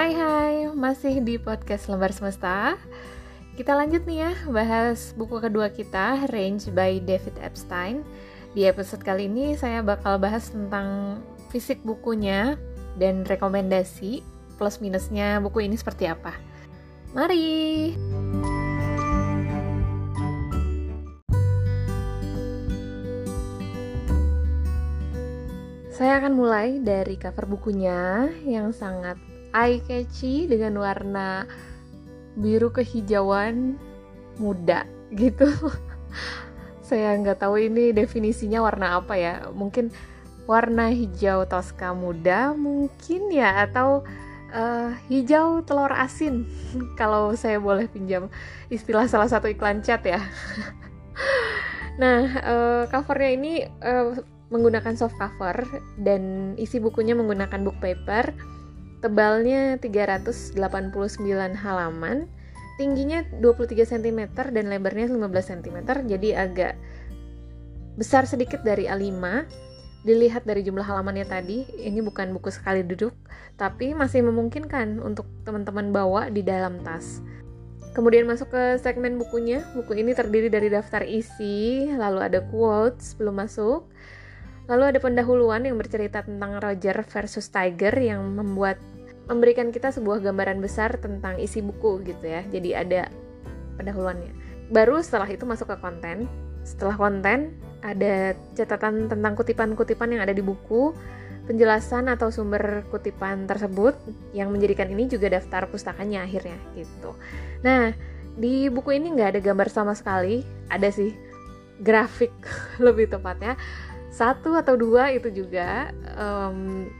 [0.00, 2.80] Hai hai, masih di podcast Lembar Semesta.
[3.52, 8.00] Kita lanjut nih ya, bahas buku kedua kita, Range by David Epstein.
[8.56, 11.20] Di episode kali ini saya bakal bahas tentang
[11.52, 12.56] fisik bukunya
[12.96, 14.24] dan rekomendasi
[14.56, 16.32] plus minusnya buku ini seperti apa.
[17.12, 17.92] Mari!
[25.92, 29.20] Saya akan mulai dari cover bukunya yang sangat
[29.52, 31.44] eye catchy dengan warna
[32.38, 33.76] biru kehijauan
[34.38, 35.46] muda gitu.
[36.88, 39.34] Saya nggak tahu ini definisinya warna apa ya.
[39.54, 39.90] Mungkin
[40.50, 44.02] warna hijau toska muda mungkin ya atau
[44.50, 46.42] uh, hijau telur asin
[47.00, 48.26] kalau saya boleh pinjam
[48.66, 50.18] istilah salah satu iklan cat ya.
[52.02, 54.18] nah, uh, covernya ini uh,
[54.50, 55.62] menggunakan soft cover
[56.02, 58.34] dan isi bukunya menggunakan book paper.
[59.00, 60.60] Tebalnya 389
[61.56, 62.28] halaman,
[62.76, 65.24] tingginya 23 cm dan lebarnya 15
[65.56, 66.76] cm, jadi agak
[67.96, 69.24] besar sedikit dari A5.
[70.00, 73.12] Dilihat dari jumlah halamannya tadi, ini bukan buku sekali duduk,
[73.56, 77.20] tapi masih memungkinkan untuk teman-teman bawa di dalam tas.
[77.92, 79.60] Kemudian masuk ke segmen bukunya.
[79.76, 83.88] Buku ini terdiri dari daftar isi, lalu ada quotes belum masuk,
[84.70, 88.78] Lalu ada pendahuluan yang bercerita tentang Roger versus Tiger yang membuat
[89.30, 92.42] memberikan kita sebuah gambaran besar tentang isi buku gitu ya.
[92.50, 93.06] Jadi ada
[93.78, 94.34] pendahuluannya.
[94.74, 96.26] Baru setelah itu masuk ke konten.
[96.66, 100.92] Setelah konten ada catatan tentang kutipan-kutipan yang ada di buku,
[101.48, 103.96] penjelasan atau sumber kutipan tersebut
[104.36, 107.16] yang menjadikan ini juga daftar pustakanya akhirnya gitu.
[107.64, 107.94] Nah,
[108.36, 111.14] di buku ini nggak ada gambar sama sekali, ada sih
[111.80, 112.30] grafik
[112.86, 113.56] lebih tepatnya
[114.10, 116.90] satu atau dua itu juga um,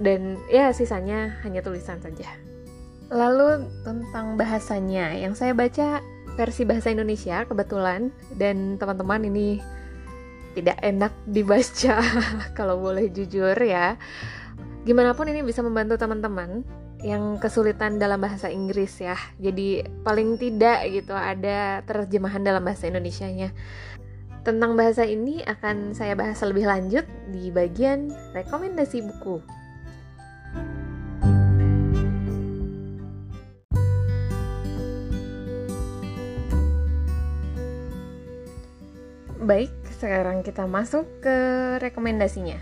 [0.00, 2.26] dan ya sisanya hanya tulisan saja.
[3.12, 6.00] Lalu tentang bahasanya yang saya baca
[6.34, 8.08] versi bahasa Indonesia kebetulan
[8.40, 9.60] dan teman-teman ini
[10.56, 12.00] tidak enak dibaca
[12.58, 14.00] kalau boleh jujur ya.
[14.88, 16.64] Gimana pun ini bisa membantu teman-teman
[17.00, 19.16] yang kesulitan dalam bahasa Inggris ya.
[19.36, 23.52] Jadi paling tidak gitu ada terjemahan dalam bahasa Indonesianya.
[24.40, 29.59] Tentang bahasa ini akan saya bahas lebih lanjut di bagian rekomendasi buku.
[39.50, 41.36] Baik, sekarang kita masuk ke
[41.82, 42.54] rekomendasinya.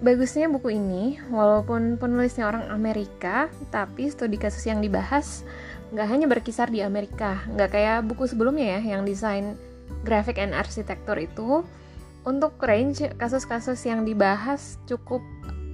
[0.00, 5.44] Bagusnya buku ini, walaupun penulisnya orang Amerika, tapi studi kasus yang dibahas
[5.92, 9.60] nggak hanya berkisar di Amerika, nggak kayak buku sebelumnya ya, yang desain
[10.00, 11.60] graphic and arsitektur itu
[12.24, 15.20] untuk range kasus-kasus yang dibahas cukup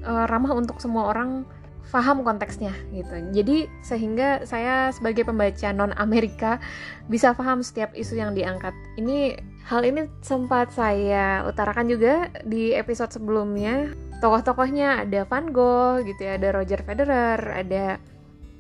[0.03, 1.47] uh, ramah untuk semua orang
[1.95, 3.15] paham konteksnya gitu.
[3.35, 6.59] Jadi sehingga saya sebagai pembaca non Amerika
[7.07, 8.75] bisa paham setiap isu yang diangkat.
[8.99, 13.93] Ini hal ini sempat saya utarakan juga di episode sebelumnya.
[14.21, 17.97] Tokoh-tokohnya ada Van Gogh gitu ya, ada Roger Federer, ada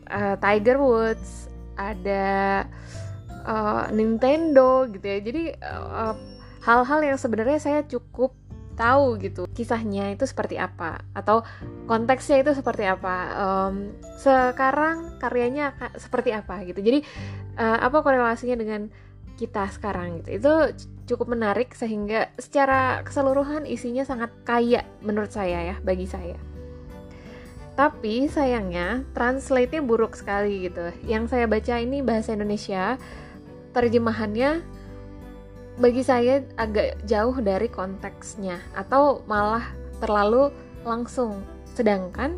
[0.08, 2.64] uh, Tiger Woods, ada
[3.44, 5.18] uh, Nintendo gitu ya.
[5.20, 6.14] Jadi eh,
[6.64, 8.32] hal-hal yang sebenarnya saya cukup
[8.80, 9.44] tahu gitu.
[9.52, 11.04] Kisahnya itu seperti apa?
[11.12, 11.44] Atau
[11.84, 13.16] konteksnya itu seperti apa?
[13.36, 16.80] Um, sekarang karyanya seperti apa gitu?
[16.80, 17.04] Jadi
[17.60, 18.88] uh, apa korelasinya dengan
[19.40, 20.52] kita sekarang gitu itu
[21.08, 26.36] cukup menarik sehingga secara keseluruhan isinya sangat kaya menurut saya ya bagi saya
[27.72, 33.00] tapi sayangnya translate-nya buruk sekali gitu yang saya baca ini bahasa Indonesia
[33.72, 34.60] terjemahannya
[35.80, 39.64] bagi saya agak jauh dari konteksnya atau malah
[40.02, 40.52] terlalu
[40.84, 41.40] langsung.
[41.72, 42.36] Sedangkan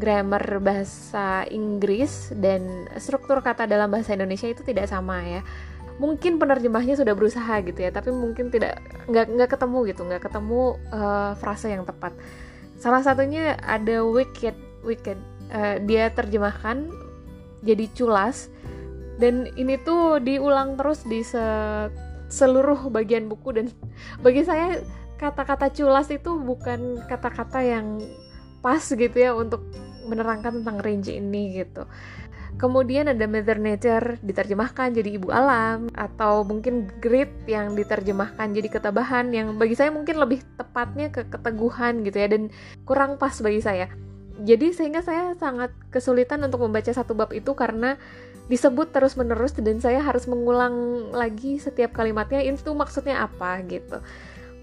[0.00, 5.42] grammar bahasa Inggris dan struktur kata dalam bahasa Indonesia itu tidak sama ya.
[5.98, 8.78] Mungkin penerjemahnya sudah berusaha gitu ya, tapi mungkin tidak
[9.10, 12.14] nggak nggak ketemu gitu, nggak ketemu uh, frase yang tepat.
[12.78, 14.54] Salah satunya ada wicked,
[14.86, 15.18] wicked.
[15.48, 16.92] Uh, dia terjemahkan
[17.64, 18.52] jadi culas
[19.18, 21.42] dan ini tuh diulang terus di se
[22.28, 23.66] seluruh bagian buku dan
[24.24, 24.78] bagi saya
[25.18, 27.98] kata-kata culas itu bukan kata-kata yang
[28.62, 29.66] pas gitu ya untuk
[30.06, 31.84] menerangkan tentang range ini gitu.
[32.56, 39.28] Kemudian ada Mother Nature diterjemahkan jadi ibu alam atau mungkin grit yang diterjemahkan jadi ketabahan
[39.36, 42.48] yang bagi saya mungkin lebih tepatnya ke keteguhan gitu ya dan
[42.88, 43.92] kurang pas bagi saya.
[44.38, 47.98] Jadi sehingga saya sangat kesulitan untuk membaca satu bab itu karena
[48.48, 54.00] disebut terus-menerus dan saya harus mengulang lagi setiap kalimatnya itu maksudnya apa gitu.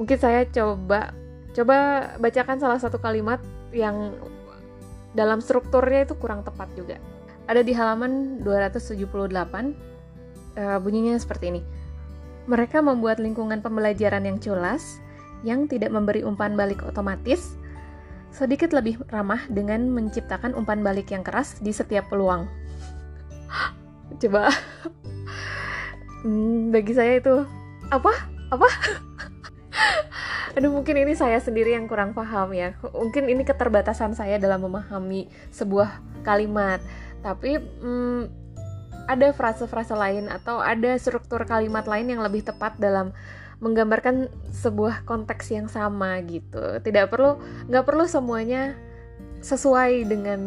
[0.01, 1.13] Mungkin saya coba
[1.55, 1.77] coba
[2.19, 3.39] bacakan salah satu kalimat
[3.71, 4.17] yang
[5.15, 6.99] dalam strukturnya itu kurang tepat juga.
[7.45, 9.77] Ada di halaman 278,
[10.57, 11.61] uh, bunyinya seperti ini.
[12.49, 14.97] Mereka membuat lingkungan pembelajaran yang culas,
[15.45, 17.53] yang tidak memberi umpan balik otomatis,
[18.33, 22.49] sedikit lebih ramah dengan menciptakan umpan balik yang keras di setiap peluang.
[24.21, 24.49] Coba,
[26.25, 27.45] hmm, bagi saya itu
[27.93, 28.13] apa?
[28.49, 28.69] Apa?
[30.55, 35.27] Aduh mungkin ini saya sendiri yang kurang paham ya Mungkin ini keterbatasan saya dalam memahami
[35.51, 36.79] sebuah kalimat
[37.25, 38.21] Tapi hmm,
[39.09, 43.09] ada frase-frase lain atau ada struktur kalimat lain yang lebih tepat dalam
[43.65, 47.39] menggambarkan sebuah konteks yang sama gitu Tidak perlu,
[47.71, 48.77] nggak perlu semuanya
[49.41, 50.41] sesuai dengan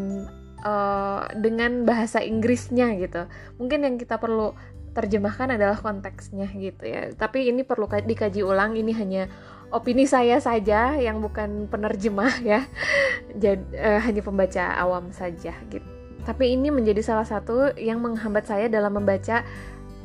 [0.62, 3.26] uh, dengan bahasa Inggrisnya gitu
[3.58, 4.54] Mungkin yang kita perlu
[4.94, 7.14] terjemahkan adalah konteksnya gitu ya.
[7.14, 8.74] Tapi ini perlu dikaji ulang.
[8.74, 9.22] Ini hanya
[9.70, 12.64] opini saya saja yang bukan penerjemah ya
[13.42, 15.97] jadi uh, hanya pembaca awam saja gitu
[16.28, 19.40] tapi ini menjadi salah satu yang menghambat saya dalam membaca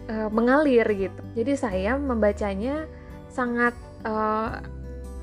[0.07, 1.21] uh, mengalir gitu.
[1.35, 2.87] Jadi saya membacanya
[3.27, 3.75] sangat
[4.07, 4.63] uh,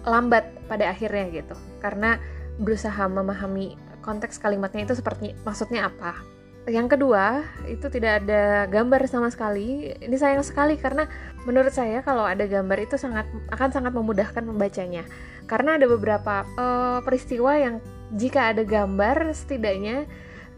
[0.05, 1.57] lambat pada akhirnya gitu.
[1.81, 2.21] Karena
[2.61, 6.21] berusaha memahami konteks kalimatnya itu seperti maksudnya apa.
[6.69, 9.97] Yang kedua itu tidak ada gambar sama sekali.
[9.97, 11.09] Ini sayang sekali karena
[11.49, 15.09] menurut saya kalau ada gambar itu sangat akan sangat memudahkan membacanya.
[15.49, 17.81] Karena ada beberapa uh, peristiwa yang
[18.13, 20.05] jika ada gambar setidaknya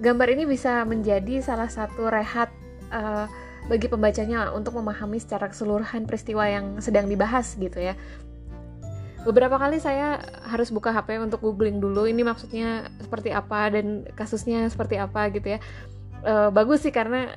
[0.02, 2.50] gambar ini bisa menjadi salah satu rehat
[2.90, 3.30] uh,
[3.70, 7.94] bagi pembacanya untuk memahami secara keseluruhan peristiwa yang sedang dibahas gitu ya.
[9.22, 10.18] Beberapa kali saya
[10.50, 15.54] harus buka HP untuk googling dulu ini maksudnya seperti apa dan kasusnya seperti apa gitu
[15.54, 15.58] ya.
[16.26, 17.30] E, bagus sih karena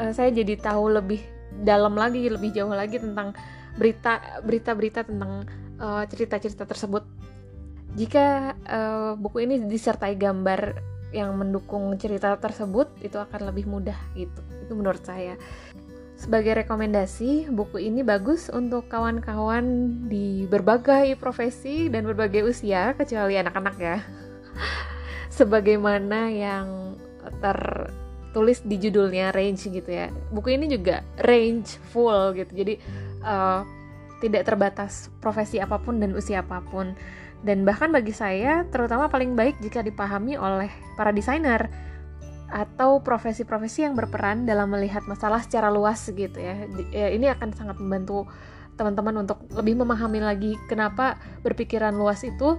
[0.00, 1.20] e, saya jadi tahu lebih
[1.60, 3.36] dalam lagi lebih jauh lagi tentang
[3.76, 5.44] berita berita-berita tentang
[6.08, 7.04] cerita cerita-cerita tersebut.
[7.92, 8.80] Jika e,
[9.20, 10.60] buku ini disertai gambar
[11.14, 15.40] yang mendukung cerita tersebut itu akan lebih mudah gitu itu menurut saya
[16.18, 19.62] sebagai rekomendasi, buku ini bagus untuk kawan-kawan
[20.10, 24.02] di berbagai profesi dan berbagai usia, kecuali anak-anak ya.
[25.38, 26.98] Sebagaimana yang
[27.38, 30.10] tertulis di judulnya range gitu ya.
[30.34, 32.50] Buku ini juga range full gitu.
[32.50, 32.74] Jadi
[33.22, 33.62] uh,
[34.18, 36.98] tidak terbatas profesi apa pun dan usia apa pun.
[37.38, 41.70] Dan bahkan bagi saya, terutama paling baik jika dipahami oleh para desainer
[42.48, 46.64] atau profesi-profesi yang berperan dalam melihat masalah secara luas gitu ya.
[46.90, 48.24] ya ini akan sangat membantu
[48.80, 52.56] teman-teman untuk lebih memahami lagi kenapa berpikiran luas itu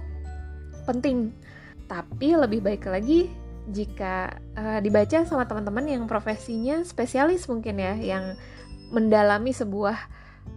[0.86, 1.34] penting.
[1.90, 3.26] Tapi lebih baik lagi
[3.66, 8.38] jika uh, dibaca sama teman-teman yang profesinya spesialis mungkin ya, yang
[8.94, 9.96] mendalami sebuah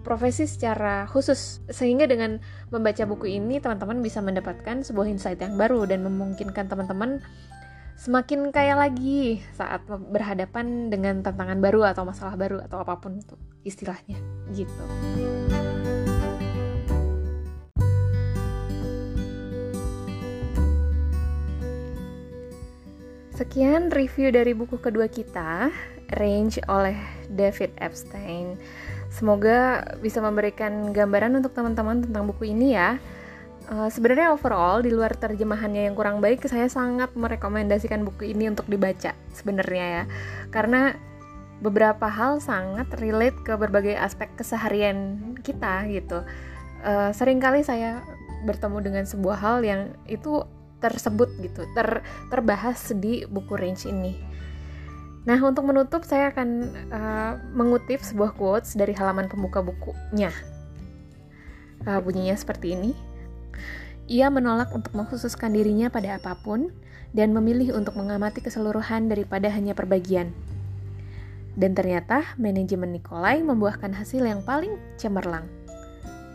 [0.02, 2.42] profesi secara khusus sehingga dengan
[2.74, 7.22] membaca buku ini teman-teman bisa mendapatkan sebuah insight yang baru dan memungkinkan teman-teman
[7.94, 13.38] semakin kaya lagi saat berhadapan dengan tantangan baru atau masalah baru atau apa pun itu
[13.64, 14.18] istilahnya
[14.52, 14.84] gitu.
[23.34, 25.74] Sekian review dari buku kedua kita,
[26.14, 26.94] Range oleh
[27.34, 28.62] David Epstein.
[29.14, 32.98] Semoga bisa memberikan gambaran untuk teman-teman tentang buku ini ya.
[33.70, 38.66] Uh, sebenarnya overall di luar terjemahannya yang kurang baik saya sangat merekomendasikan buku ini untuk
[38.66, 40.04] dibaca sebenarnya ya.
[40.50, 40.98] Karena
[41.62, 46.26] beberapa hal sangat relate ke berbagai aspek keseharian kita gitu.
[46.82, 48.02] Uh, sering kali saya
[48.44, 50.44] bertemu dengan sebuah hal yang itu
[50.84, 54.20] tersebut gitu ter terbahas di buku range ini
[55.24, 60.36] Nah, untuk menutup, saya akan uh, mengutip sebuah quotes dari halaman pembuka bukunya.
[61.88, 62.92] Uh, bunyinya seperti ini.
[64.12, 66.76] Ia menolak untuk mengkhususkan dirinya pada apa pun
[67.16, 70.36] dan memilih untuk mengamati keseluruhan daripada hanya perbagian.
[71.56, 75.48] Dan ternyata manajemen Nikolai membuahkan hasil yang paling cemerlang.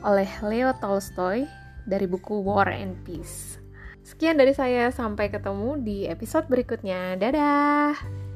[0.00, 1.44] Oleh Leo Tolstoy
[1.84, 3.60] dari buku War and Peace.
[4.00, 7.20] Sekian dari saya, sampai ketemu di episode berikutnya.
[7.20, 8.27] Dadah!